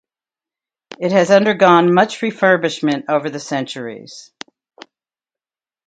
It 0.99 1.11
has 1.11 1.29
undergone 1.29 1.93
much 1.93 2.21
refurbishment 2.21 3.03
over 3.07 3.29
the 3.29 3.39
centuries. 3.39 4.31